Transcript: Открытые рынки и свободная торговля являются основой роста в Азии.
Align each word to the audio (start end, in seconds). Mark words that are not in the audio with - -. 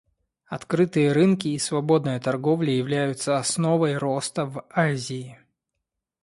Открытые 0.47 1.11
рынки 1.11 1.49
и 1.49 1.59
свободная 1.59 2.19
торговля 2.19 2.73
являются 2.73 3.37
основой 3.37 3.97
роста 3.99 4.47
в 4.47 4.65
Азии. 4.71 5.37